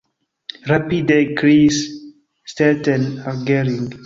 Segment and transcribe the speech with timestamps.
[0.71, 1.81] rapide ekkriis
[2.55, 3.89] Stetten al Gering.